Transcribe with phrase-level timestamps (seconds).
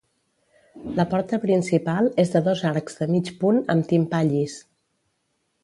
[0.99, 4.57] La porta principal és de dos arcs de mig punt amb timpà llis.